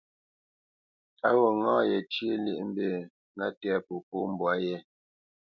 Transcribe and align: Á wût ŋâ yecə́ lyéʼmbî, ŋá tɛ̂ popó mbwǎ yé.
Á 1.27 1.29
wût 1.37 1.55
ŋâ 1.63 1.73
yecə́ 1.89 2.31
lyéʼmbî, 2.45 2.87
ŋá 3.37 3.47
tɛ̂ 3.61 3.73
popó 3.87 4.17
mbwǎ 4.31 4.51
yé. 4.65 4.75